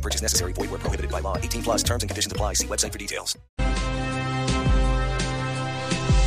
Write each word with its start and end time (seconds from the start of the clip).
Purchase 0.00 0.22
necessary. 0.22 0.52
Void 0.54 0.70
where 0.70 0.80
prohibited 0.80 1.10
by 1.10 1.20
law. 1.20 1.36
18 1.36 1.62
plus 1.62 1.82
terms 1.82 2.02
and 2.02 2.08
conditions 2.08 2.32
apply. 2.32 2.54
See 2.54 2.66
website 2.66 2.92
for 2.92 2.98
details. 2.98 3.36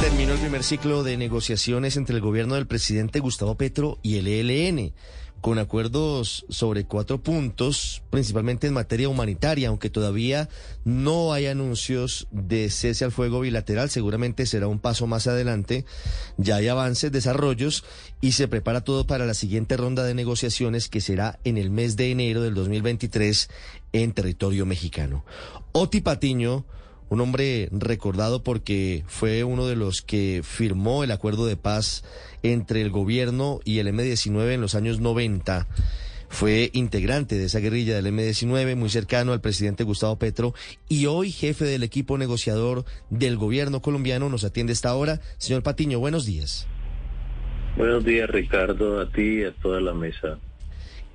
Terminó 0.03 0.33
el 0.33 0.39
primer 0.39 0.63
ciclo 0.63 1.01
de 1.01 1.15
negociaciones 1.15 1.95
entre 1.95 2.15
el 2.15 2.21
gobierno 2.21 2.55
del 2.55 2.67
presidente 2.67 3.21
Gustavo 3.21 3.55
Petro 3.55 3.99
y 4.01 4.17
el 4.17 4.27
ELN, 4.27 4.93
con 5.43 5.59
acuerdos 5.59 6.45
sobre 6.47 6.85
cuatro 6.85 7.21
puntos, 7.21 8.01
principalmente 8.09 8.67
en 8.67 8.73
materia 8.73 9.09
humanitaria, 9.09 9.67
aunque 9.67 9.89
todavía 9.89 10.47
no 10.85 11.33
hay 11.33 11.47
anuncios 11.47 12.29
de 12.31 12.69
cese 12.69 13.03
al 13.03 13.11
fuego 13.11 13.41
bilateral, 13.41 13.89
seguramente 13.89 14.45
será 14.45 14.69
un 14.69 14.79
paso 14.79 15.05
más 15.05 15.27
adelante. 15.27 15.83
Ya 16.37 16.55
hay 16.55 16.69
avances, 16.69 17.11
desarrollos 17.11 17.83
y 18.21 18.31
se 18.31 18.47
prepara 18.47 18.85
todo 18.85 19.05
para 19.05 19.25
la 19.25 19.33
siguiente 19.33 19.75
ronda 19.75 20.05
de 20.05 20.13
negociaciones 20.13 20.87
que 20.87 21.01
será 21.01 21.37
en 21.43 21.57
el 21.57 21.71
mes 21.71 21.97
de 21.97 22.11
enero 22.11 22.41
del 22.41 22.53
2023 22.53 23.49
en 23.91 24.13
territorio 24.13 24.65
mexicano. 24.65 25.25
Oti 25.73 25.99
Patiño 25.99 26.63
un 27.13 27.21
hombre 27.21 27.69
recordado 27.71 28.41
porque 28.41 29.03
fue 29.05 29.43
uno 29.43 29.67
de 29.67 29.75
los 29.75 30.01
que 30.01 30.41
firmó 30.43 31.03
el 31.03 31.11
acuerdo 31.11 31.45
de 31.45 31.55
paz 31.55 32.03
entre 32.41 32.81
el 32.81 32.89
gobierno 32.89 33.59
y 33.63 33.77
el 33.77 33.87
M-19 33.87 34.53
en 34.53 34.61
los 34.61 34.73
años 34.73 34.99
90. 34.99 35.67
Fue 36.29 36.71
integrante 36.73 37.37
de 37.37 37.45
esa 37.45 37.59
guerrilla 37.59 37.95
del 37.95 38.07
M-19, 38.07 38.75
muy 38.75 38.89
cercano 38.89 39.31
al 39.31 39.41
presidente 39.41 39.83
Gustavo 39.83 40.17
Petro 40.17 40.55
y 40.89 41.05
hoy 41.05 41.31
jefe 41.31 41.65
del 41.65 41.83
equipo 41.83 42.17
negociador 42.17 42.83
del 43.11 43.37
gobierno 43.37 43.83
colombiano. 43.83 44.27
Nos 44.27 44.43
atiende 44.43 44.73
esta 44.73 44.95
hora. 44.95 45.21
Señor 45.37 45.61
Patiño, 45.61 45.99
buenos 45.99 46.25
días. 46.25 46.67
Buenos 47.77 48.03
días, 48.03 48.27
Ricardo, 48.27 48.99
a 48.99 49.11
ti 49.11 49.41
y 49.41 49.43
a 49.43 49.53
toda 49.53 49.79
la 49.79 49.93
mesa. 49.93 50.39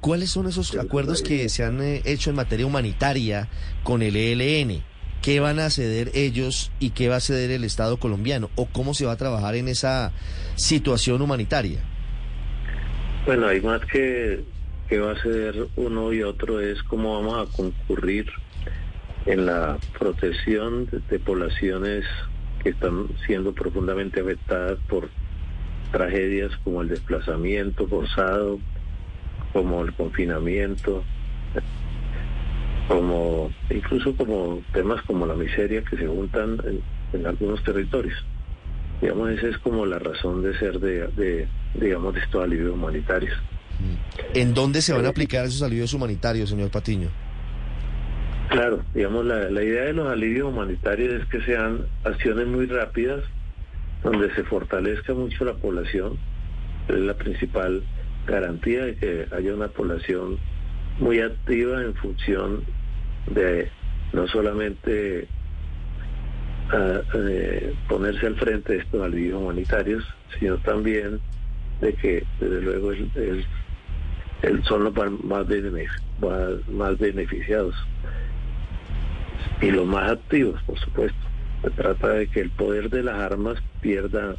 ¿Cuáles 0.00 0.30
son 0.30 0.46
esos 0.46 0.76
acuerdos 0.76 1.22
que 1.22 1.48
se 1.48 1.64
han 1.64 1.82
eh, 1.82 2.02
hecho 2.04 2.30
en 2.30 2.36
materia 2.36 2.66
humanitaria 2.66 3.48
con 3.82 4.02
el 4.02 4.14
ELN? 4.14 4.84
¿Qué 5.22 5.40
van 5.40 5.58
a 5.58 5.70
ceder 5.70 6.10
ellos 6.14 6.70
y 6.78 6.90
qué 6.90 7.08
va 7.08 7.16
a 7.16 7.20
ceder 7.20 7.50
el 7.50 7.64
Estado 7.64 7.98
colombiano? 7.98 8.50
¿O 8.54 8.66
cómo 8.66 8.94
se 8.94 9.04
va 9.04 9.12
a 9.12 9.16
trabajar 9.16 9.56
en 9.56 9.68
esa 9.68 10.12
situación 10.54 11.20
humanitaria? 11.22 11.80
Bueno, 13.26 13.48
hay 13.48 13.60
más 13.60 13.80
que, 13.86 14.44
que 14.88 14.98
va 14.98 15.12
a 15.12 15.22
ceder 15.22 15.66
uno 15.76 16.12
y 16.12 16.22
otro, 16.22 16.60
es 16.60 16.82
cómo 16.84 17.20
vamos 17.20 17.48
a 17.48 17.52
concurrir 17.56 18.26
en 19.26 19.44
la 19.44 19.76
protección 19.98 20.86
de, 20.86 21.00
de 21.10 21.18
poblaciones 21.18 22.04
que 22.62 22.70
están 22.70 23.08
siendo 23.26 23.52
profundamente 23.52 24.20
afectadas 24.20 24.78
por 24.88 25.10
tragedias 25.92 26.52
como 26.64 26.82
el 26.82 26.88
desplazamiento 26.88 27.86
forzado, 27.86 28.58
como 29.52 29.82
el 29.82 29.92
confinamiento, 29.94 31.04
como 32.88 33.50
incluso 33.70 34.16
como 34.16 34.62
temas 34.72 35.02
como 35.02 35.26
la 35.26 35.34
miseria 35.34 35.84
que 35.84 35.96
se 35.96 36.06
juntan 36.06 36.58
en, 36.64 36.80
en 37.12 37.26
algunos 37.26 37.62
territorios. 37.62 38.24
Digamos, 39.00 39.30
esa 39.30 39.48
es 39.48 39.58
como 39.58 39.86
la 39.86 39.98
razón 39.98 40.42
de 40.42 40.58
ser 40.58 40.80
de, 40.80 41.06
de 41.08 41.46
digamos, 41.74 42.14
de 42.14 42.20
estos 42.20 42.42
alivios 42.42 42.72
humanitarios. 42.72 43.36
¿En 44.34 44.54
dónde 44.54 44.82
se 44.82 44.92
van 44.92 45.06
a 45.06 45.10
aplicar 45.10 45.44
esos 45.44 45.62
alivios 45.62 45.92
humanitarios, 45.94 46.50
señor 46.50 46.70
Patiño? 46.70 47.08
Claro, 48.48 48.82
digamos, 48.94 49.26
la, 49.26 49.50
la 49.50 49.62
idea 49.62 49.84
de 49.84 49.92
los 49.92 50.10
alivios 50.10 50.48
humanitarios 50.48 51.22
es 51.22 51.28
que 51.28 51.42
sean 51.42 51.86
acciones 52.02 52.46
muy 52.46 52.66
rápidas, 52.66 53.22
donde 54.02 54.34
se 54.34 54.42
fortalezca 54.44 55.12
mucho 55.12 55.44
la 55.44 55.54
población, 55.54 56.18
es 56.88 56.96
la 56.96 57.14
principal 57.14 57.82
garantía 58.26 58.86
de 58.86 58.96
que 58.96 59.26
haya 59.30 59.54
una 59.54 59.68
población 59.68 60.38
muy 60.98 61.20
activa 61.20 61.82
en 61.82 61.94
función 61.94 62.64
de 63.30 63.68
no 64.12 64.26
solamente 64.28 65.28
eh, 66.72 67.74
ponerse 67.88 68.26
al 68.26 68.36
frente 68.36 68.74
de 68.74 68.78
estos 68.80 69.02
alivios 69.02 69.40
humanitarios, 69.40 70.04
sino 70.38 70.58
también 70.58 71.20
de 71.80 71.94
que 71.94 72.24
desde 72.40 72.62
luego 72.62 72.92
el 72.92 74.64
son 74.64 74.84
los 74.84 74.94
más, 74.94 75.10
más, 75.22 75.46
más 76.68 76.98
beneficiados 76.98 77.74
y 79.60 79.70
los 79.70 79.86
más 79.86 80.12
activos, 80.12 80.62
por 80.62 80.78
supuesto. 80.78 81.18
Se 81.62 81.70
trata 81.70 82.08
de 82.10 82.28
que 82.28 82.40
el 82.40 82.50
poder 82.50 82.88
de 82.88 83.02
las 83.02 83.16
armas 83.16 83.58
pierda 83.80 84.36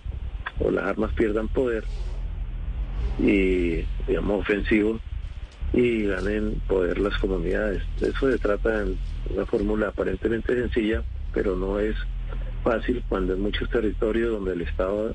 o 0.60 0.72
las 0.72 0.86
armas 0.86 1.12
pierdan 1.14 1.48
poder 1.50 1.84
y 3.20 3.84
digamos 4.08 4.42
ofensivo 4.42 5.00
y 5.74 6.06
ganen 6.06 6.62
poder 6.68 7.00
las 7.00 7.18
comunidades. 7.19 7.84
De 8.00 8.09
eso 8.09 8.31
se 8.31 8.38
trata 8.38 8.81
en 8.81 8.97
una 9.34 9.46
fórmula 9.46 9.90
aparentemente 9.90 10.56
sencilla, 10.56 11.03
pero 11.34 11.56
no 11.56 11.80
es 11.80 11.96
fácil 12.63 13.03
cuando 13.07 13.34
en 13.34 13.41
muchos 13.41 13.69
territorios 13.69 14.31
donde 14.31 14.53
el 14.53 14.62
Estado... 14.62 15.13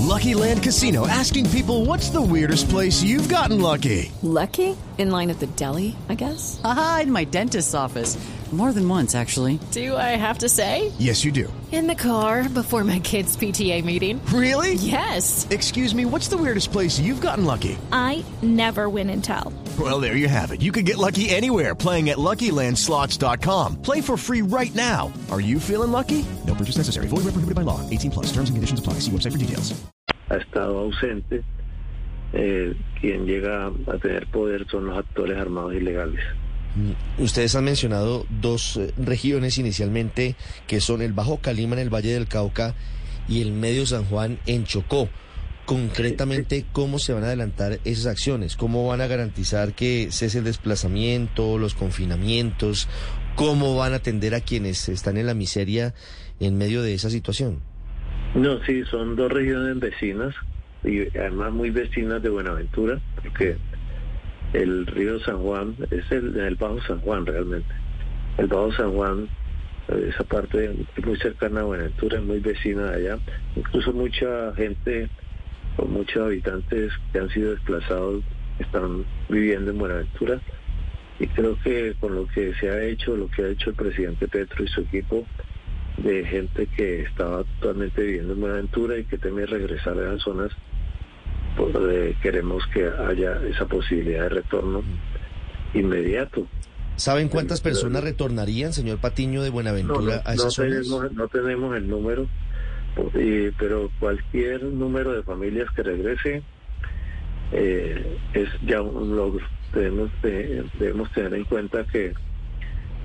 Lucky 0.00 0.34
Land 0.34 0.62
Casino, 0.62 1.06
asking 1.06 1.48
people 1.50 1.84
what's 1.86 2.10
the 2.10 2.20
weirdest 2.20 2.68
place 2.68 3.02
you've 3.02 3.28
gotten 3.28 3.60
lucky. 3.60 4.10
Lucky? 4.22 4.76
In 4.98 5.10
line 5.10 5.30
at 5.30 5.38
the 5.38 5.46
deli, 5.56 5.96
I 6.08 6.14
guess. 6.14 6.60
Aha, 6.64 7.00
in 7.04 7.12
my 7.12 7.24
dentist's 7.24 7.74
office. 7.74 8.18
More 8.52 8.74
than 8.74 8.86
once, 8.86 9.14
actually. 9.14 9.58
Do 9.70 9.96
I 9.96 10.14
have 10.16 10.38
to 10.38 10.48
say? 10.48 10.92
Yes, 10.98 11.24
you 11.24 11.32
do. 11.32 11.50
In 11.72 11.86
the 11.86 11.94
car 11.94 12.50
before 12.50 12.84
my 12.84 12.98
kids' 12.98 13.34
PTA 13.34 13.82
meeting. 13.82 14.20
Really? 14.26 14.74
Yes. 14.74 15.46
Excuse 15.48 15.94
me, 15.94 16.04
what's 16.04 16.28
the 16.28 16.36
weirdest 16.36 16.70
place 16.70 17.00
you've 17.00 17.22
gotten 17.22 17.46
lucky? 17.46 17.78
I 17.90 18.22
never 18.42 18.90
win 18.90 19.08
and 19.08 19.24
tell. 19.24 19.54
Well, 19.80 20.00
there 20.00 20.16
you 20.16 20.28
have 20.28 20.52
it. 20.52 20.60
You 20.60 20.70
can 20.70 20.84
get 20.84 20.98
lucky 20.98 21.30
anywhere 21.30 21.74
playing 21.74 22.10
at 22.10 22.18
LuckyLandSlots.com. 22.18 23.80
Play 23.80 24.02
for 24.02 24.18
free 24.18 24.42
right 24.42 24.74
now. 24.74 25.10
Are 25.30 25.40
you 25.40 25.58
feeling 25.58 25.90
lucky? 25.90 26.22
No 26.46 26.54
purchase 26.54 26.76
necessary. 26.76 27.06
Void 27.06 27.24
where 27.24 27.32
prohibited 27.32 27.56
by 27.56 27.62
law. 27.62 27.80
18 27.88 28.10
plus. 28.10 28.26
Terms 28.26 28.50
and 28.50 28.56
conditions 28.56 28.80
apply. 28.80 28.94
See 29.00 29.10
website 29.10 29.32
for 29.32 29.38
details. 29.38 29.72
Ha 30.28 30.36
estado 30.36 30.78
ausente. 30.78 31.42
Eh, 32.34 32.74
quien 33.00 33.26
llega 33.26 33.66
a 33.66 33.98
tener 33.98 34.26
poder 34.30 34.66
son 34.70 34.86
los 34.88 34.98
actores 34.98 35.38
armados 35.38 35.74
ilegales. 35.74 36.20
Ustedes 37.18 37.54
han 37.54 37.64
mencionado 37.64 38.26
dos 38.40 38.76
eh, 38.76 38.92
regiones 38.96 39.58
inicialmente 39.58 40.36
que 40.66 40.80
son 40.80 41.02
el 41.02 41.12
Bajo 41.12 41.38
Calima 41.38 41.74
en 41.74 41.80
el 41.80 41.94
Valle 41.94 42.12
del 42.14 42.28
Cauca 42.28 42.74
y 43.28 43.42
el 43.42 43.52
Medio 43.52 43.86
San 43.86 44.04
Juan 44.04 44.38
en 44.46 44.64
Chocó. 44.64 45.08
Concretamente, 45.66 46.64
¿cómo 46.72 46.98
se 46.98 47.12
van 47.12 47.22
a 47.22 47.26
adelantar 47.26 47.78
esas 47.84 48.06
acciones? 48.06 48.56
¿Cómo 48.56 48.86
van 48.86 49.00
a 49.00 49.06
garantizar 49.06 49.74
que 49.74 50.08
cese 50.10 50.38
el 50.38 50.44
desplazamiento, 50.44 51.56
los 51.56 51.74
confinamientos? 51.74 52.88
¿Cómo 53.36 53.76
van 53.76 53.92
a 53.92 53.96
atender 53.96 54.34
a 54.34 54.40
quienes 54.40 54.88
están 54.88 55.18
en 55.18 55.26
la 55.26 55.34
miseria 55.34 55.94
en 56.40 56.58
medio 56.58 56.82
de 56.82 56.94
esa 56.94 57.10
situación? 57.10 57.60
No, 58.34 58.62
sí, 58.64 58.82
son 58.90 59.14
dos 59.14 59.30
regiones 59.30 59.78
vecinas 59.78 60.34
y 60.82 61.02
además 61.16 61.52
muy 61.52 61.70
vecinas 61.70 62.22
de 62.22 62.30
Buenaventura, 62.30 63.00
porque 63.22 63.56
el 64.52 64.86
río 64.86 65.18
San 65.20 65.38
Juan 65.38 65.76
es 65.90 66.10
el, 66.10 66.36
el 66.36 66.54
Bajo 66.56 66.80
San 66.82 67.00
Juan 67.00 67.26
realmente. 67.26 67.74
El 68.38 68.46
Bajo 68.46 68.72
San 68.72 68.92
Juan, 68.92 69.28
esa 70.08 70.24
parte 70.24 70.76
es 70.96 71.06
muy 71.06 71.16
cercana 71.18 71.60
a 71.60 71.64
Buenaventura, 71.64 72.18
es 72.18 72.24
muy 72.24 72.40
vecina 72.40 72.90
de 72.90 72.96
allá. 72.96 73.18
Incluso 73.56 73.92
mucha 73.92 74.52
gente 74.54 75.08
o 75.76 75.86
muchos 75.86 76.22
habitantes 76.22 76.92
que 77.12 77.18
han 77.18 77.30
sido 77.30 77.52
desplazados 77.52 78.22
están 78.58 79.04
viviendo 79.28 79.70
en 79.70 79.78
Buenaventura. 79.78 80.40
Y 81.18 81.26
creo 81.28 81.56
que 81.62 81.94
con 82.00 82.14
lo 82.14 82.26
que 82.26 82.54
se 82.54 82.70
ha 82.70 82.82
hecho, 82.82 83.16
lo 83.16 83.28
que 83.28 83.42
ha 83.42 83.48
hecho 83.48 83.70
el 83.70 83.76
presidente 83.76 84.28
Petro 84.28 84.64
y 84.64 84.68
su 84.68 84.80
equipo, 84.82 85.26
de 85.98 86.24
gente 86.24 86.66
que 86.74 87.02
estaba 87.02 87.40
actualmente 87.40 88.02
viviendo 88.02 88.32
en 88.32 88.40
Buenaventura 88.40 88.98
y 88.98 89.04
que 89.04 89.18
teme 89.18 89.46
regresar 89.46 89.98
a 89.98 90.02
esas 90.02 90.22
zonas, 90.22 90.52
pues, 91.56 91.74
eh, 91.90 92.16
queremos 92.22 92.62
que 92.72 92.86
haya 92.86 93.40
esa 93.48 93.66
posibilidad 93.66 94.22
de 94.24 94.28
retorno 94.30 94.82
inmediato. 95.74 96.46
¿Saben 96.96 97.28
cuántas 97.28 97.60
personas 97.60 98.04
retornarían, 98.04 98.72
señor 98.72 98.98
Patiño, 98.98 99.42
de 99.42 99.50
Buenaventura 99.50 100.00
no, 100.16 100.22
no, 100.22 100.28
a 100.28 100.34
esas 100.34 100.44
no 100.44 100.50
zonas? 100.50 100.70
tenemos, 100.72 101.12
no 101.12 101.28
tenemos 101.28 101.76
el 101.76 101.88
número, 101.88 102.28
pero 103.58 103.90
cualquier 103.98 104.62
número 104.64 105.12
de 105.12 105.22
familias 105.22 105.70
que 105.74 105.82
regrese 105.82 106.42
eh, 107.52 108.16
es 108.34 108.48
ya 108.66 108.82
un 108.82 109.16
logro. 109.16 109.44
Debemos, 109.72 110.10
de- 110.22 110.64
debemos 110.78 111.10
tener 111.12 111.34
en 111.34 111.44
cuenta 111.44 111.84
que 111.84 112.12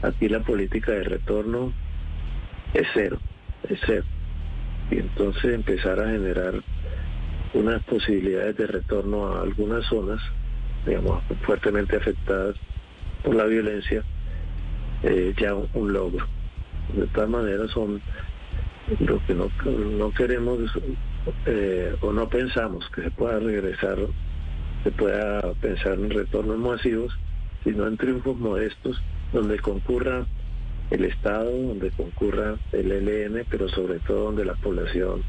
aquí 0.02 0.28
la 0.30 0.42
política 0.42 0.92
de 0.92 1.04
retorno 1.04 1.74
es 2.74 2.88
cero, 2.94 3.20
es 3.70 3.80
cero. 3.86 4.04
Y 4.92 4.98
entonces 5.00 5.46
empezar 5.54 6.00
a 6.02 6.10
generar 6.12 6.62
unas 7.54 7.82
posibilidades 7.84 8.58
de 8.58 8.68
retorno 8.68 9.28
a 9.28 9.42
algunas 9.42 9.86
zonas, 9.86 10.22
digamos, 10.86 11.24
fuertemente 11.46 11.96
afectadas 11.96 12.56
por 13.24 13.36
la 13.36 13.46
violencia, 13.46 14.04
eh, 15.04 15.34
ya 15.38 15.54
un, 15.54 15.94
logro. 15.94 16.26
De 16.96 17.08
todas 17.08 17.30
maneras 17.30 17.72
son 17.72 18.02
lo 19.00 19.24
que 19.26 19.34
no, 19.34 19.50
no 19.66 20.12
queremos 20.12 20.60
eh, 21.46 21.94
o 22.02 22.14
no 22.14 22.30
pensamos 22.30 22.90
que 22.90 23.04
se 23.04 23.12
pueda 23.12 23.40
regresar, 23.40 23.98
se 24.84 24.92
pueda 24.92 25.54
pensar 25.56 25.94
en 25.94 26.10
retornos 26.10 26.58
masivos, 26.58 27.18
sino 27.64 27.88
en 27.88 27.98
triunfos 27.98 28.38
modestos 28.38 29.02
donde 29.34 29.60
concurra 29.60 30.26
el 30.90 31.04
Estado, 31.04 31.52
donde 31.52 31.92
concurra 31.92 32.56
el 32.72 32.92
ELN, 32.92 33.46
pero 33.50 33.68
sobre 33.68 34.00
todo 34.00 34.26
donde 34.26 34.46
la 34.46 34.56
población 34.56 35.22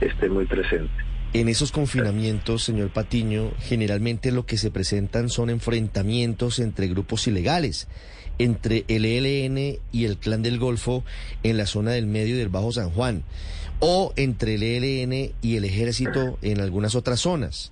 esté 0.00 0.28
muy 0.28 0.46
presente. 0.46 1.05
En 1.36 1.50
esos 1.50 1.70
confinamientos, 1.70 2.64
señor 2.64 2.88
Patiño, 2.94 3.52
generalmente 3.60 4.32
lo 4.32 4.46
que 4.46 4.56
se 4.56 4.70
presentan 4.70 5.28
son 5.28 5.50
enfrentamientos 5.50 6.58
entre 6.60 6.88
grupos 6.88 7.26
ilegales, 7.26 7.88
entre 8.38 8.86
el 8.88 9.04
ELN 9.04 9.78
y 9.92 10.06
el 10.06 10.16
Clan 10.16 10.42
del 10.42 10.58
Golfo 10.58 11.04
en 11.42 11.58
la 11.58 11.66
zona 11.66 11.90
del 11.90 12.06
medio 12.06 12.36
y 12.36 12.38
del 12.38 12.48
Bajo 12.48 12.72
San 12.72 12.88
Juan, 12.88 13.22
o 13.80 14.14
entre 14.16 14.54
el 14.54 14.62
ELN 14.62 15.34
y 15.42 15.56
el 15.56 15.66
Ejército 15.66 16.38
en 16.40 16.58
algunas 16.58 16.94
otras 16.94 17.20
zonas. 17.20 17.70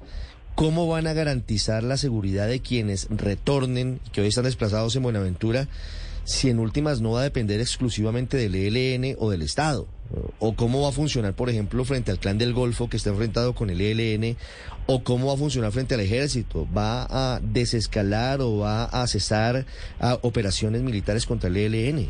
¿Cómo 0.55 0.87
van 0.87 1.06
a 1.06 1.14
garantizar 1.14 1.84
la 1.84 1.96
seguridad 1.96 2.46
de 2.46 2.61
quienes 2.61 3.06
retornen, 3.08 3.99
que 4.12 4.20
hoy 4.20 4.28
están 4.28 4.44
desplazados 4.44 4.94
en 4.94 5.05
Buenaventura, 5.05 5.69
si 6.25 6.50
en 6.50 6.58
últimas 6.58 7.00
no 7.00 7.12
va 7.12 7.20
a 7.20 7.25
depender 7.25 7.62
exclusivamente 7.62 8.37
del 8.37 8.56
ELN 8.56 9.16
o 9.19 9.31
del 9.31 9.40
Estado? 9.40 9.88
¿O 10.38 10.54
cómo 10.54 10.82
va 10.82 10.90
a 10.90 10.92
funcionar, 10.92 11.34
por 11.34 11.48
ejemplo, 11.48 11.84
frente 11.84 12.10
al 12.10 12.18
clan 12.18 12.38
del 12.38 12.52
Golfo 12.52 12.88
que 12.88 12.96
está 12.96 13.10
enfrentado 13.10 13.54
con 13.54 13.70
el 13.70 13.80
ELN? 13.80 14.36
¿O 14.86 15.02
cómo 15.02 15.28
va 15.28 15.34
a 15.34 15.36
funcionar 15.36 15.72
frente 15.72 15.94
al 15.94 16.00
ejército? 16.00 16.68
¿Va 16.76 17.06
a 17.08 17.40
desescalar 17.40 18.40
o 18.40 18.58
va 18.58 18.84
a 18.84 19.06
cesar 19.06 19.64
operaciones 20.22 20.82
militares 20.82 21.26
contra 21.26 21.48
el 21.48 21.56
ELN? 21.56 22.08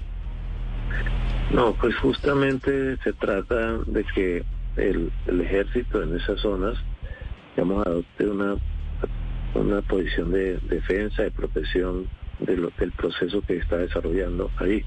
No, 1.53 1.75
pues 1.75 1.95
justamente 1.97 2.97
se 3.05 3.13
trata 3.13 3.79
de 3.87 4.05
que 4.15 4.45
el, 4.77 5.13
ejército 5.41 6.03
en 6.03 6.17
esas 6.17 6.41
zonas, 6.41 6.77
digamos, 7.55 7.87
adopte 7.87 8.27
una, 8.27 8.57
una 9.55 9.81
posición 9.83 10.33
de 10.33 10.59
defensa, 10.69 11.23
de 11.23 11.31
protección 11.31 12.09
del 12.41 12.71
proceso 12.97 13.41
que 13.43 13.59
está 13.59 13.77
desarrollando 13.77 14.51
ahí. 14.57 14.85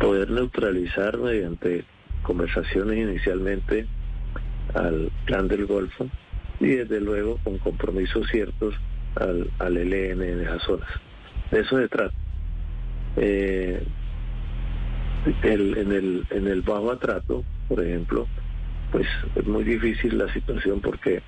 Poder 0.00 0.30
neutralizar 0.30 1.18
mediante 1.18 1.84
conversaciones 2.22 2.98
inicialmente 2.98 3.86
al 4.74 5.10
plan 5.26 5.48
del 5.48 5.66
Golfo 5.66 6.08
y 6.60 6.66
desde 6.66 7.00
luego 7.00 7.38
con 7.44 7.58
compromisos 7.58 8.26
ciertos 8.30 8.74
al, 9.16 9.50
al 9.58 9.76
ELN 9.76 10.22
en 10.22 10.40
esas 10.40 10.62
zonas. 10.62 10.88
De 11.50 11.60
eso 11.60 11.78
se 11.78 11.88
trata. 11.88 12.14
Eh, 13.16 13.82
en, 15.42 15.92
el, 15.92 16.26
en 16.30 16.48
el 16.48 16.62
bajo 16.62 16.90
atrato, 16.90 17.44
por 17.68 17.82
ejemplo, 17.82 18.26
pues 18.92 19.06
es 19.34 19.46
muy 19.46 19.64
difícil 19.64 20.18
la 20.18 20.32
situación 20.32 20.80
porque 20.80 21.22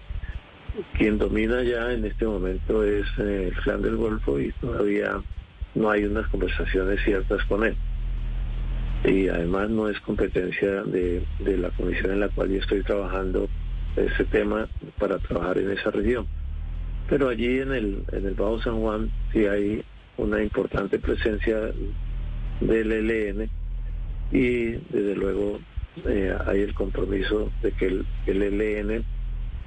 quien 0.98 1.18
domina 1.18 1.62
ya 1.62 1.92
en 1.92 2.04
este 2.04 2.26
momento 2.26 2.82
es 2.84 3.06
eh, 3.18 3.48
el 3.48 3.62
clan 3.62 3.82
del 3.82 3.96
Golfo 3.96 4.38
y 4.38 4.52
todavía 4.52 5.22
no 5.74 5.90
hay 5.90 6.04
unas 6.04 6.26
conversaciones 6.28 7.00
ciertas 7.04 7.42
con 7.44 7.64
él. 7.64 7.76
Y 9.04 9.28
además 9.28 9.70
no 9.70 9.88
es 9.88 10.00
competencia 10.00 10.82
de, 10.82 11.22
de 11.40 11.56
la 11.58 11.70
comisión 11.70 12.12
en 12.12 12.20
la 12.20 12.28
cual 12.28 12.50
yo 12.50 12.58
estoy 12.58 12.82
trabajando 12.82 13.48
ese 13.96 14.24
tema 14.24 14.68
para 14.98 15.18
trabajar 15.18 15.58
en 15.58 15.70
esa 15.70 15.90
región. 15.90 16.26
Pero 17.08 17.28
allí 17.28 17.60
en 17.60 17.72
el, 17.72 18.02
en 18.12 18.26
el 18.26 18.34
Bajo 18.34 18.60
San 18.62 18.80
Juan 18.80 19.10
sí 19.32 19.46
hay 19.46 19.84
una 20.16 20.42
importante 20.42 20.98
presencia 20.98 21.72
del 22.60 22.92
ELN 22.92 23.48
y 24.32 24.72
desde 24.90 25.14
luego 25.14 25.60
eh, 26.04 26.36
hay 26.46 26.60
el 26.60 26.74
compromiso 26.74 27.50
de 27.62 27.72
que 27.72 27.86
el, 27.86 28.06
el 28.26 28.42
ELN, 28.42 29.04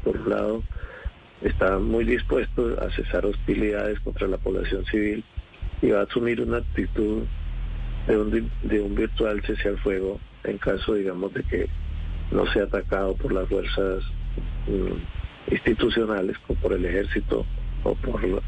por 0.03 0.17
un 0.17 0.29
lado, 0.29 0.63
está 1.41 1.79
muy 1.79 2.03
dispuesto 2.03 2.77
a 2.81 2.89
cesar 2.91 3.25
hostilidades 3.25 3.99
contra 4.01 4.27
la 4.27 4.37
población 4.37 4.85
civil 4.85 5.23
y 5.81 5.91
va 5.91 6.01
a 6.01 6.03
asumir 6.03 6.41
una 6.41 6.57
actitud 6.57 7.23
de 8.07 8.17
un, 8.17 8.51
de 8.63 8.81
un 8.81 8.95
virtual 8.95 9.41
cese 9.45 9.69
al 9.69 9.77
fuego 9.79 10.19
en 10.43 10.57
caso, 10.57 10.93
digamos, 10.93 11.33
de 11.33 11.43
que 11.43 11.69
no 12.31 12.45
sea 12.51 12.63
atacado 12.63 13.15
por 13.15 13.31
las 13.31 13.47
fuerzas 13.47 14.03
mm, 14.67 15.53
institucionales, 15.53 16.37
como 16.39 16.59
por 16.59 16.73
el 16.73 16.85
ejército 16.85 17.45
o 17.83 17.95
por 17.95 18.23
la, 18.23 18.41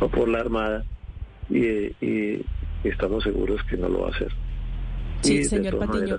o 0.00 0.08
por 0.08 0.28
la 0.28 0.40
armada, 0.40 0.84
y, 1.50 1.66
y, 2.04 2.44
estamos 2.84 3.24
seguros 3.24 3.60
que 3.64 3.76
no 3.76 3.88
lo 3.88 4.02
va 4.02 4.08
a 4.08 4.10
hacer. 4.10 4.32
Sí, 5.22 5.44
señor 5.44 5.78
Patiño. 5.78 6.18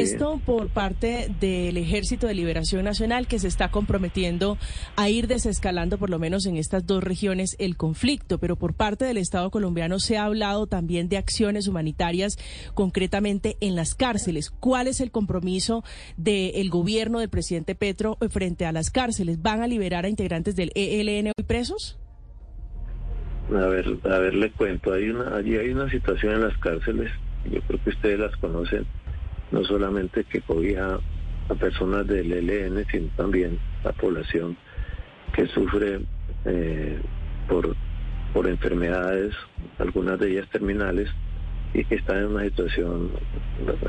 Esto 0.00 0.40
por 0.44 0.68
parte 0.70 1.30
del 1.40 1.76
Ejército 1.76 2.26
de 2.26 2.34
Liberación 2.34 2.84
Nacional 2.84 3.28
que 3.28 3.38
se 3.38 3.46
está 3.46 3.70
comprometiendo 3.70 4.58
a 4.96 5.08
ir 5.08 5.28
desescalando 5.28 5.98
por 5.98 6.10
lo 6.10 6.18
menos 6.18 6.46
en 6.46 6.56
estas 6.56 6.84
dos 6.84 7.02
regiones 7.04 7.54
el 7.60 7.76
conflicto, 7.76 8.38
pero 8.38 8.56
por 8.56 8.74
parte 8.74 9.04
del 9.04 9.18
Estado 9.18 9.50
colombiano 9.50 10.00
se 10.00 10.16
ha 10.16 10.24
hablado 10.24 10.66
también 10.66 11.08
de 11.08 11.16
acciones 11.16 11.68
humanitarias 11.68 12.36
concretamente 12.74 13.56
en 13.60 13.76
las 13.76 13.94
cárceles. 13.94 14.50
¿Cuál 14.50 14.88
es 14.88 15.00
el 15.00 15.12
compromiso 15.12 15.84
del 16.16 16.70
gobierno 16.70 17.20
del 17.20 17.28
presidente 17.28 17.76
Petro 17.76 18.18
frente 18.30 18.66
a 18.66 18.72
las 18.72 18.90
cárceles? 18.90 19.42
¿Van 19.42 19.62
a 19.62 19.68
liberar 19.68 20.06
a 20.06 20.08
integrantes 20.08 20.56
del 20.56 20.72
ELN 20.74 21.28
hoy 21.28 21.44
presos? 21.46 21.98
A 23.50 23.66
ver, 23.66 23.86
a 24.04 24.18
ver, 24.18 24.34
le 24.34 24.50
cuento. 24.50 24.92
Hay 24.92 25.10
una, 25.10 25.36
allí 25.36 25.56
hay 25.56 25.68
una 25.68 25.88
situación 25.88 26.34
en 26.34 26.40
las 26.42 26.58
cárceles. 26.58 27.12
Yo 27.44 27.60
creo 27.62 27.84
que 27.84 27.90
ustedes 27.90 28.18
las 28.18 28.34
conocen 28.38 28.86
no 29.54 29.64
solamente 29.64 30.24
que 30.24 30.40
cobija 30.40 30.98
a 31.48 31.54
personas 31.54 32.06
del 32.08 32.32
ELN, 32.32 32.84
sino 32.90 33.08
también 33.16 33.58
la 33.84 33.92
población 33.92 34.56
que 35.32 35.46
sufre 35.46 36.00
eh, 36.44 36.98
por, 37.48 37.76
por 38.32 38.48
enfermedades, 38.48 39.32
algunas 39.78 40.18
de 40.18 40.32
ellas 40.32 40.48
terminales, 40.50 41.08
y 41.72 41.84
que 41.84 41.94
están 41.94 42.18
en 42.18 42.26
una 42.26 42.44
situación, 42.44 43.10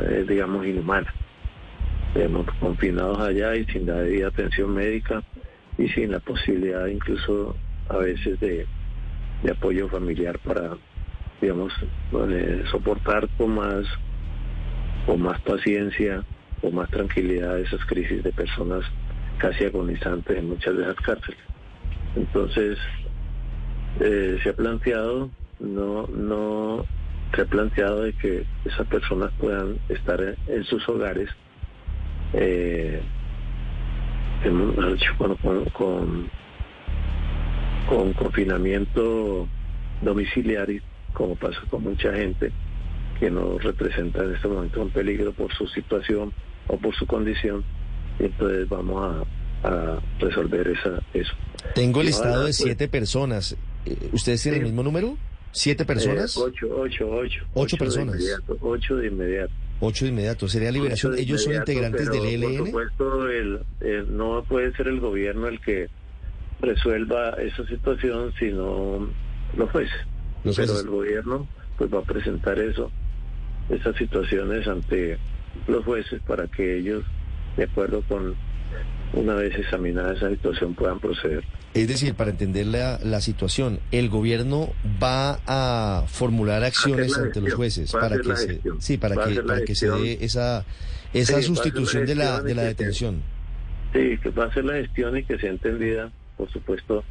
eh, 0.07 0.25
digamos, 0.27 0.65
inhumana. 0.67 1.11
Digamos, 2.13 2.45
confinados 2.59 3.19
allá 3.19 3.55
y 3.55 3.65
sin 3.65 3.87
la 3.87 3.95
debida 4.01 4.27
atención 4.27 4.73
médica 4.73 5.23
y 5.77 5.87
sin 5.89 6.11
la 6.11 6.19
posibilidad 6.19 6.85
incluso 6.87 7.55
a 7.89 7.97
veces 7.97 8.39
de, 8.39 8.65
de 9.43 9.51
apoyo 9.51 9.89
familiar 9.89 10.39
para, 10.39 10.77
digamos, 11.41 11.73
eh, 12.29 12.63
soportar 12.71 13.27
con 13.37 13.55
más 13.55 13.85
o 15.07 15.17
más 15.17 15.39
paciencia 15.41 16.23
o 16.61 16.71
más 16.71 16.89
tranquilidad 16.89 17.59
esas 17.59 17.83
crisis 17.85 18.23
de 18.23 18.31
personas 18.31 18.83
casi 19.37 19.65
agonizantes 19.65 20.37
en 20.37 20.49
muchas 20.49 20.75
de 20.75 20.83
esas 20.83 20.95
cárceles. 20.97 21.39
Entonces, 22.15 22.77
eh, 23.99 24.39
se 24.41 24.49
ha 24.49 24.53
planteado, 24.53 25.29
no, 25.59 26.07
no, 26.07 26.85
se 27.33 27.41
ha 27.41 27.45
planteado 27.45 28.03
de 28.03 28.13
que 28.13 28.45
esas 28.63 28.87
personas 28.87 29.31
puedan 29.37 29.77
estar 29.89 30.35
en, 30.47 30.63
sus 30.63 30.87
hogares 30.87 31.29
eh, 32.33 33.01
con, 35.17 35.35
con, 35.73 36.29
con 37.87 38.13
confinamiento 38.13 39.47
domiciliario, 40.01 40.81
como 41.13 41.35
pasa 41.35 41.59
con 41.69 41.83
mucha 41.83 42.13
gente, 42.13 42.51
que 43.19 43.29
no 43.29 43.57
representa 43.57 44.23
en 44.23 44.35
este 44.35 44.47
momento 44.47 44.81
un 44.81 44.89
peligro 44.89 45.33
por 45.33 45.53
su 45.53 45.67
situación 45.67 46.33
o 46.67 46.77
por 46.77 46.95
su 46.95 47.05
condición. 47.05 47.63
Y 48.19 48.25
entonces 48.25 48.67
vamos 48.69 49.25
a, 49.63 49.99
resolver 50.19 50.67
esa, 50.67 51.01
eso. 51.13 51.33
Tengo 51.73 52.01
el 52.01 52.07
listado 52.07 52.41
de 52.41 52.45
pues, 52.45 52.57
siete 52.57 52.87
personas. 52.87 53.57
Eh, 53.85 54.09
¿Ustedes 54.11 54.43
tienen 54.43 54.61
el 54.61 54.67
mismo 54.67 54.83
número? 54.83 55.17
¿Siete 55.51 55.83
eh, 55.83 55.85
personas? 55.87 56.37
ocho, 56.37 56.67
ocho, 56.69 57.09
ocho. 57.09 57.43
Ocho, 57.55 57.77
personas. 57.77 58.17
ocho 58.61 58.97
de 58.97 59.07
inmediato. 59.07 59.51
Ocho 59.79 60.05
de 60.05 60.11
inmediato. 60.11 60.47
¿Sería 60.47 60.71
liberación? 60.71 61.17
¿Ellos 61.17 61.43
son 61.43 61.55
integrantes 61.55 62.11
del 62.11 62.25
ELN? 62.25 62.57
Por 62.57 62.67
supuesto, 62.67 63.29
el, 63.29 63.59
no 64.15 64.43
puede 64.43 64.71
ser 64.75 64.87
el 64.87 64.99
gobierno 64.99 65.47
el 65.47 65.59
que 65.59 65.89
resuelva 66.61 67.31
esa 67.31 67.65
situación, 67.65 68.33
sino 68.37 69.09
los 69.57 69.71
jueces. 69.71 69.97
pero 70.43 70.79
el 70.79 70.87
gobierno 70.87 71.47
pues 71.77 71.91
va 71.91 71.99
a 71.99 72.03
presentar 72.03 72.59
eso 72.59 72.91
esas 73.69 73.95
situaciones 73.95 74.67
ante 74.67 75.17
los 75.67 75.83
jueces 75.85 76.21
para 76.27 76.47
que 76.47 76.77
ellos, 76.77 77.03
de 77.57 77.63
acuerdo 77.63 78.01
con 78.07 78.35
una 79.13 79.35
vez 79.35 79.57
examinada 79.57 80.13
esa 80.13 80.29
situación, 80.29 80.75
puedan 80.75 80.99
proceder. 80.99 81.43
Es 81.73 81.87
decir, 81.87 82.13
para 82.15 82.31
entender 82.31 82.67
la, 82.67 82.99
la 83.03 83.21
situación, 83.21 83.79
el 83.91 84.09
gobierno 84.09 84.69
va 85.01 85.39
a 85.45 86.03
formular 86.07 86.63
acciones 86.63 87.17
ante 87.17 87.41
los 87.41 87.53
jueces 87.53 87.91
para 87.91 88.17
que 88.17 88.35
se, 88.35 88.61
sí, 88.79 88.97
para 88.97 89.25
que, 89.25 89.41
para 89.41 89.61
que 89.61 89.75
se 89.75 89.89
dé 89.89 90.17
esa, 90.21 90.65
esa 91.13 91.41
sustitución 91.41 92.05
de 92.05 92.15
la, 92.15 92.41
de 92.41 92.55
la 92.55 92.63
detención. 92.63 93.21
sí, 93.93 94.17
que 94.21 94.29
va 94.29 94.45
a 94.45 94.53
ser 94.53 94.65
la 94.65 94.73
gestión 94.75 95.17
y 95.17 95.23
que 95.23 95.37
sea 95.37 95.49
entendida, 95.49 96.11
por 96.37 96.49
supuesto, 96.49 97.03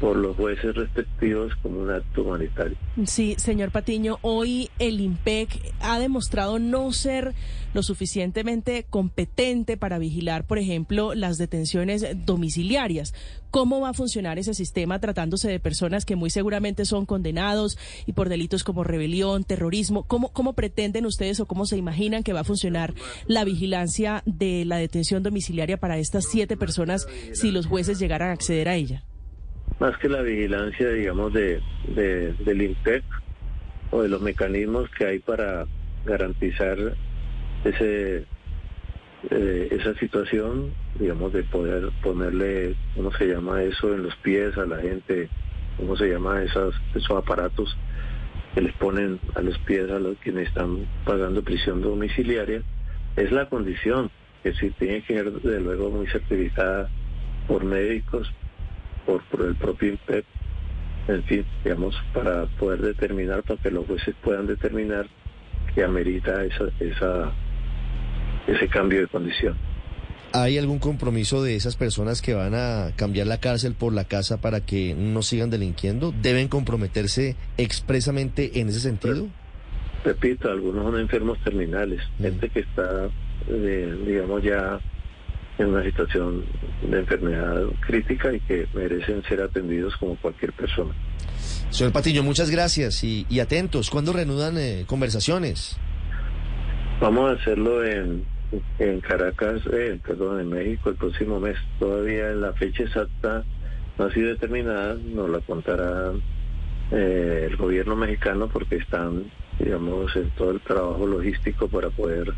por 0.00 0.16
los 0.16 0.34
jueces 0.36 0.74
respectivos 0.74 1.52
como 1.62 1.80
un 1.80 1.90
acto 1.90 2.22
humanitario. 2.22 2.76
Sí, 3.04 3.34
señor 3.38 3.70
Patiño, 3.70 4.18
hoy 4.22 4.70
el 4.78 5.00
IMPEC 5.00 5.74
ha 5.80 5.98
demostrado 5.98 6.58
no 6.58 6.90
ser 6.92 7.34
lo 7.74 7.82
suficientemente 7.82 8.86
competente 8.88 9.76
para 9.76 9.98
vigilar, 9.98 10.46
por 10.46 10.58
ejemplo, 10.58 11.14
las 11.14 11.38
detenciones 11.38 12.04
domiciliarias. 12.24 13.14
¿Cómo 13.50 13.80
va 13.80 13.90
a 13.90 13.94
funcionar 13.94 14.38
ese 14.38 14.54
sistema 14.54 15.00
tratándose 15.00 15.48
de 15.48 15.60
personas 15.60 16.04
que 16.04 16.16
muy 16.16 16.30
seguramente 16.30 16.84
son 16.84 17.04
condenados 17.04 17.78
y 18.06 18.12
por 18.12 18.28
delitos 18.28 18.64
como 18.64 18.84
rebelión, 18.84 19.44
terrorismo? 19.44 20.04
¿Cómo, 20.04 20.32
cómo 20.32 20.54
pretenden 20.54 21.04
ustedes 21.04 21.40
o 21.40 21.46
cómo 21.46 21.66
se 21.66 21.76
imaginan 21.76 22.22
que 22.22 22.32
va 22.32 22.40
a 22.40 22.44
funcionar 22.44 22.94
la 23.26 23.44
vigilancia 23.44 24.22
de 24.24 24.64
la 24.64 24.78
detención 24.78 25.22
domiciliaria 25.22 25.76
para 25.76 25.98
estas 25.98 26.24
siete 26.30 26.56
personas 26.56 27.06
si 27.32 27.50
los 27.50 27.66
jueces 27.66 27.98
llegaran 27.98 28.30
a 28.30 28.32
acceder 28.32 28.68
a 28.68 28.76
ella? 28.76 29.04
Más 29.80 29.96
que 29.98 30.08
la 30.08 30.22
vigilancia, 30.22 30.90
digamos, 30.90 31.32
de, 31.32 31.60
del 31.86 32.62
INPEC 32.62 33.02
o 33.90 34.02
de 34.02 34.08
los 34.08 34.20
mecanismos 34.20 34.88
que 34.90 35.06
hay 35.06 35.18
para 35.18 35.66
garantizar 36.04 36.76
ese 37.64 38.24
eh, 39.30 39.68
esa 39.70 39.94
situación, 39.96 40.72
digamos, 40.98 41.32
de 41.32 41.42
poder 41.42 41.90
ponerle, 42.02 42.74
¿cómo 42.94 43.12
se 43.12 43.26
llama 43.26 43.62
eso?, 43.62 43.92
en 43.92 44.04
los 44.04 44.16
pies 44.16 44.56
a 44.56 44.64
la 44.64 44.78
gente, 44.78 45.28
¿cómo 45.76 45.94
se 45.96 46.08
llama 46.08 46.42
esas, 46.42 46.74
esos 46.94 47.18
aparatos 47.18 47.76
que 48.54 48.62
les 48.62 48.72
ponen 48.74 49.20
a 49.34 49.42
los 49.42 49.58
pies 49.58 49.90
a 49.90 49.98
los 49.98 50.16
quienes 50.18 50.48
están 50.48 50.86
pagando 51.04 51.42
prisión 51.42 51.82
domiciliaria, 51.82 52.62
es 53.16 53.30
la 53.30 53.48
condición 53.48 54.10
que 54.42 54.54
si 54.54 54.70
tiene 54.70 55.02
que 55.02 55.14
ser, 55.14 55.30
de 55.32 55.60
luego, 55.60 55.90
muy 55.90 56.06
certificada 56.06 56.88
por 57.46 57.64
médicos, 57.64 58.32
por, 59.18 59.46
el 59.46 59.54
propio 59.56 59.90
INPEP, 59.90 60.24
en 61.08 61.22
fin, 61.24 61.44
digamos, 61.64 61.94
para 62.12 62.46
poder 62.46 62.80
determinar, 62.80 63.42
para 63.42 63.60
que 63.60 63.70
los 63.70 63.86
jueces 63.86 64.14
puedan 64.22 64.46
determinar 64.46 65.06
que 65.74 65.84
amerita 65.84 66.44
esa, 66.44 66.64
esa, 66.78 67.32
ese 68.46 68.68
cambio 68.68 69.00
de 69.00 69.06
condición. 69.08 69.56
¿Hay 70.32 70.58
algún 70.58 70.78
compromiso 70.78 71.42
de 71.42 71.56
esas 71.56 71.74
personas 71.74 72.22
que 72.22 72.34
van 72.34 72.54
a 72.54 72.92
cambiar 72.94 73.26
la 73.26 73.40
cárcel 73.40 73.74
por 73.74 73.92
la 73.92 74.04
casa 74.04 74.40
para 74.40 74.60
que 74.60 74.94
no 74.94 75.22
sigan 75.22 75.50
delinquiendo? 75.50 76.12
¿Deben 76.12 76.46
comprometerse 76.46 77.34
expresamente 77.56 78.60
en 78.60 78.68
ese 78.68 78.78
sentido? 78.78 79.26
Repito, 80.04 80.48
algunos 80.48 80.84
son 80.84 81.00
enfermos 81.00 81.38
terminales, 81.42 82.00
mm. 82.18 82.22
gente 82.22 82.48
que 82.48 82.60
está, 82.60 83.10
eh, 83.48 83.98
digamos, 84.06 84.42
ya 84.42 84.80
en 85.60 85.68
una 85.68 85.84
situación 85.84 86.44
de 86.82 86.98
enfermedad 86.98 87.64
crítica 87.80 88.32
y 88.32 88.40
que 88.40 88.66
merecen 88.72 89.22
ser 89.24 89.42
atendidos 89.42 89.94
como 89.96 90.16
cualquier 90.16 90.52
persona. 90.52 90.94
Señor 91.70 91.92
Patiño, 91.92 92.22
muchas 92.22 92.50
gracias 92.50 93.04
y, 93.04 93.40
atentos. 93.40 93.90
¿Cuándo 93.90 94.12
reanudan 94.12 94.56
eh, 94.58 94.84
conversaciones? 94.86 95.78
Vamos 97.00 97.30
a 97.30 97.40
hacerlo 97.40 97.84
en, 97.84 98.24
en 98.78 99.00
Caracas, 99.00 99.60
eh, 99.72 99.98
perdón, 100.04 100.40
en 100.40 100.48
México 100.48 100.90
el 100.90 100.96
próximo 100.96 101.38
mes. 101.38 101.56
Todavía 101.78 102.30
la 102.30 102.52
fecha 102.54 102.82
exacta 102.82 103.44
no 103.98 104.06
ha 104.06 104.12
sido 104.12 104.28
determinada, 104.28 104.94
nos 104.94 105.28
la 105.28 105.40
contará 105.40 106.12
eh, 106.90 107.48
el 107.50 107.56
gobierno 107.56 107.96
mexicano 107.96 108.48
porque 108.48 108.76
están, 108.76 109.30
digamos, 109.58 110.16
en 110.16 110.30
todo 110.30 110.52
el 110.52 110.60
trabajo 110.60 111.06
logístico 111.06 111.68
para 111.68 111.90
poder 111.90 112.32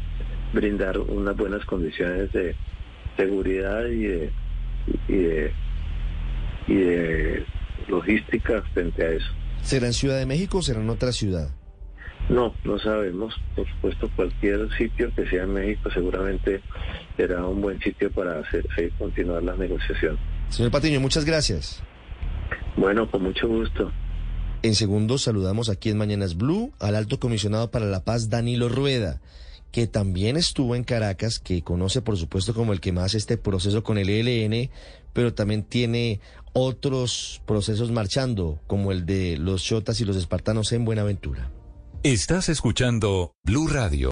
brindar 0.52 0.98
unas 0.98 1.36
buenas 1.36 1.64
condiciones 1.64 2.32
de 2.32 2.54
seguridad 3.16 3.86
y 3.86 4.02
de, 4.02 4.32
y 6.66 6.74
de, 6.74 7.44
logística 7.88 8.62
frente 8.74 9.04
a 9.04 9.10
eso. 9.10 9.26
¿Será 9.62 9.86
en 9.86 9.92
Ciudad 9.92 10.18
de 10.18 10.26
México 10.26 10.58
o 10.58 10.62
será 10.62 10.80
en 10.80 10.90
otra 10.90 11.12
ciudad? 11.12 11.50
No, 12.28 12.54
no 12.64 12.78
sabemos. 12.78 13.34
Por 13.56 13.68
supuesto, 13.68 14.10
cualquier 14.14 14.68
sitio 14.76 15.12
que 15.14 15.26
sea 15.28 15.42
en 15.42 15.52
México 15.54 15.90
seguramente 15.92 16.62
será 17.16 17.44
un 17.46 17.60
buen 17.60 17.80
sitio 17.80 18.10
para 18.12 18.40
hacer, 18.40 18.66
continuar 18.98 19.42
las 19.42 19.58
negociaciones. 19.58 20.20
Señor 20.48 20.70
Patiño, 20.70 21.00
muchas 21.00 21.24
gracias. 21.24 21.82
Bueno, 22.76 23.10
con 23.10 23.22
mucho 23.22 23.48
gusto. 23.48 23.92
En 24.62 24.74
segundo, 24.76 25.18
saludamos 25.18 25.68
aquí 25.68 25.90
en 25.90 25.98
Mañanas 25.98 26.36
Blue 26.36 26.72
al 26.78 26.94
alto 26.94 27.18
comisionado 27.18 27.70
para 27.70 27.86
la 27.86 28.04
paz, 28.04 28.30
Danilo 28.30 28.68
Rueda 28.68 29.20
que 29.72 29.86
también 29.86 30.36
estuvo 30.36 30.76
en 30.76 30.84
Caracas, 30.84 31.40
que 31.40 31.62
conoce 31.62 32.02
por 32.02 32.16
supuesto 32.16 32.54
como 32.54 32.72
el 32.72 32.80
que 32.80 32.92
más 32.92 33.14
este 33.14 33.38
proceso 33.38 33.82
con 33.82 33.98
el 33.98 34.10
ELN, 34.10 34.70
pero 35.12 35.34
también 35.34 35.64
tiene 35.64 36.20
otros 36.52 37.42
procesos 37.46 37.90
marchando, 37.90 38.60
como 38.66 38.92
el 38.92 39.06
de 39.06 39.38
los 39.38 39.64
Chotas 39.64 40.00
y 40.00 40.04
los 40.04 40.16
Espartanos 40.16 40.70
en 40.72 40.84
Buenaventura. 40.84 41.50
Estás 42.02 42.48
escuchando 42.48 43.32
Blue 43.44 43.66
Radio. 43.66 44.11